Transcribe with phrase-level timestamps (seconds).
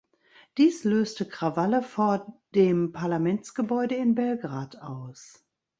[0.57, 5.45] Dies löste Krawalle vor dem Parlamentsgebäude in Belgrad aus.